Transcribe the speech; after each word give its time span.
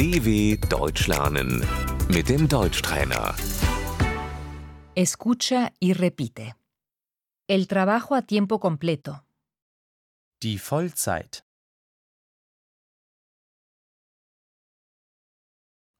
DW 0.00 0.56
Deutsch 0.70 1.08
lernen 1.08 1.60
mit 2.08 2.30
dem 2.30 2.48
Deutschtrainer. 2.48 3.34
Escucha 4.94 5.74
y 5.78 5.92
repite. 5.92 6.56
El 7.46 7.68
trabajo 7.68 8.14
a 8.14 8.22
tiempo 8.22 8.58
completo. 8.58 9.26
Die 10.42 10.56
Vollzeit. 10.56 11.44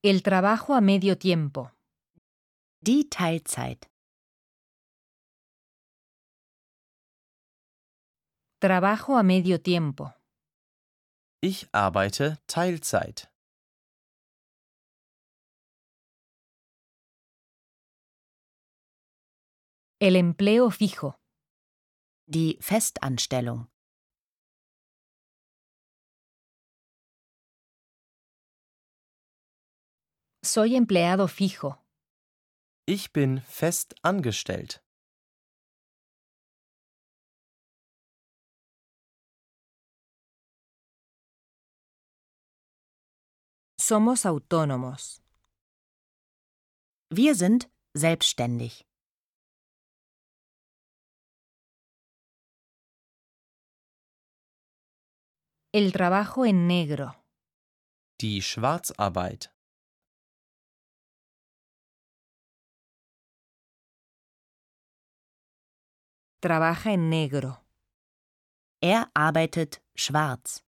El 0.03 0.23
trabajo 0.23 0.75
a 0.75 0.81
medio 0.81 1.19
tiempo. 1.19 1.71
Die 2.81 3.05
Teilzeit. 3.05 3.87
Trabajo 8.63 9.19
a 9.19 9.23
medio 9.23 9.61
tiempo. 9.61 10.15
Ich 11.43 11.69
arbeite 11.73 12.39
Teilzeit. 12.47 13.30
El 20.03 20.17
empleo 20.17 20.71
fijo. 20.71 21.21
Die 22.27 22.57
Festanstellung. 22.63 23.69
Soy 30.43 30.75
empleado 30.75 31.29
fijo. 31.29 31.85
Ich 32.87 33.13
bin 33.13 33.43
fest 33.43 33.95
angestellt. 34.03 34.83
Somos 43.79 44.25
autónomos. 44.25 45.21
Wir 47.11 47.35
sind 47.35 47.69
selbstständig. 47.93 48.90
El 55.73 55.93
trabajo 55.93 56.45
en 56.45 56.67
negro. 56.67 57.15
Die 58.21 58.43
Schwarzarbeit. 58.43 59.53
Trabaja 66.41 66.91
en 66.91 67.09
negro. 67.09 67.65
Er 68.83 69.13
arbeitet 69.15 69.81
schwarz. 69.95 70.65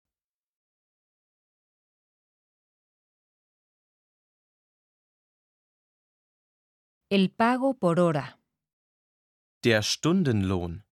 El 7.11 7.29
pago 7.29 7.75
por 7.75 7.99
hora. 7.99 8.39
Der 9.63 9.83
Stundenlohn. 9.83 10.86